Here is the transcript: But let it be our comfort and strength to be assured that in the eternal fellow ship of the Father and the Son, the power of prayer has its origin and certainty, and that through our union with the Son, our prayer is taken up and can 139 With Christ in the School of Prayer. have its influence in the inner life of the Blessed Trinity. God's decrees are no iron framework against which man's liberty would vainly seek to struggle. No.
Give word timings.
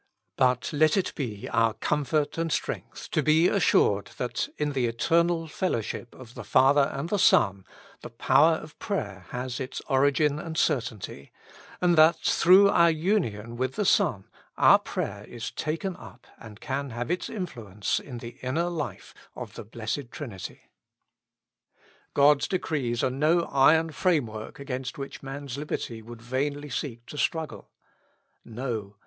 But 0.35 0.73
let 0.73 0.97
it 0.97 1.13
be 1.13 1.47
our 1.49 1.75
comfort 1.75 2.35
and 2.39 2.51
strength 2.51 3.11
to 3.11 3.21
be 3.21 3.47
assured 3.47 4.07
that 4.17 4.49
in 4.57 4.71
the 4.71 4.87
eternal 4.87 5.45
fellow 5.45 5.79
ship 5.81 6.15
of 6.15 6.33
the 6.33 6.43
Father 6.43 6.89
and 6.91 7.09
the 7.09 7.19
Son, 7.19 7.65
the 8.01 8.09
power 8.09 8.55
of 8.55 8.79
prayer 8.79 9.27
has 9.29 9.59
its 9.59 9.79
origin 9.81 10.39
and 10.39 10.57
certainty, 10.57 11.31
and 11.79 11.95
that 11.99 12.15
through 12.17 12.67
our 12.69 12.89
union 12.89 13.57
with 13.57 13.75
the 13.75 13.85
Son, 13.85 14.25
our 14.57 14.79
prayer 14.79 15.23
is 15.25 15.51
taken 15.51 15.95
up 15.97 16.25
and 16.39 16.59
can 16.59 16.87
139 16.87 16.95
With 16.95 16.95
Christ 16.97 17.29
in 17.29 17.43
the 17.43 17.51
School 17.51 17.53
of 17.53 17.53
Prayer. 17.53 17.65
have 17.67 17.77
its 17.77 17.97
influence 17.99 17.99
in 17.99 18.17
the 18.17 18.47
inner 18.61 18.69
life 18.71 19.13
of 19.35 19.53
the 19.53 19.63
Blessed 19.63 20.11
Trinity. 20.11 20.61
God's 22.15 22.47
decrees 22.47 23.03
are 23.03 23.11
no 23.11 23.43
iron 23.51 23.91
framework 23.91 24.57
against 24.59 24.97
which 24.97 25.21
man's 25.21 25.59
liberty 25.59 26.01
would 26.01 26.23
vainly 26.23 26.71
seek 26.71 27.05
to 27.05 27.19
struggle. 27.19 27.69
No. 28.43 28.95